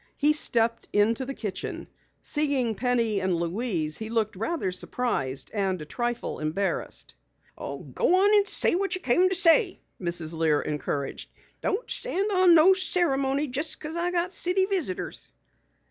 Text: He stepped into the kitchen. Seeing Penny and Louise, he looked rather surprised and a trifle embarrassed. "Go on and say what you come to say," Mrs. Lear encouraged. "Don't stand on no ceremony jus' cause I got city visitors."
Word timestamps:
He 0.17 0.33
stepped 0.33 0.87
into 0.91 1.27
the 1.27 1.35
kitchen. 1.35 1.85
Seeing 2.23 2.73
Penny 2.73 3.19
and 3.21 3.35
Louise, 3.35 3.99
he 3.99 4.09
looked 4.09 4.35
rather 4.35 4.71
surprised 4.71 5.51
and 5.53 5.79
a 5.79 5.85
trifle 5.85 6.39
embarrassed. 6.39 7.13
"Go 7.55 7.83
on 7.99 8.33
and 8.33 8.47
say 8.47 8.73
what 8.73 8.95
you 8.95 9.01
come 9.01 9.29
to 9.29 9.35
say," 9.35 9.79
Mrs. 10.01 10.33
Lear 10.33 10.59
encouraged. 10.61 11.29
"Don't 11.61 11.87
stand 11.91 12.31
on 12.31 12.55
no 12.55 12.73
ceremony 12.73 13.45
jus' 13.45 13.75
cause 13.75 13.95
I 13.95 14.09
got 14.09 14.33
city 14.33 14.65
visitors." 14.65 15.29